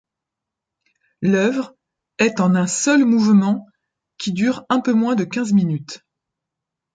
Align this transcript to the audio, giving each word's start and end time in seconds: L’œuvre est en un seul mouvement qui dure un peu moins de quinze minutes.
L’œuvre 1.21 1.75
est 2.17 2.39
en 2.39 2.55
un 2.55 2.65
seul 2.65 3.05
mouvement 3.05 3.67
qui 4.17 4.31
dure 4.33 4.65
un 4.69 4.81
peu 4.81 4.93
moins 4.93 5.13
de 5.13 5.25
quinze 5.25 5.53
minutes. 5.53 6.03